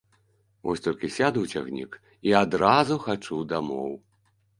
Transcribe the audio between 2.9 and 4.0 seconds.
хачу дамоў!